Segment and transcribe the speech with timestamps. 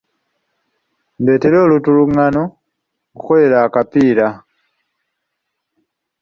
[1.21, 2.43] Ndeetera olutuluggano
[3.11, 4.27] nkukolere akapiira.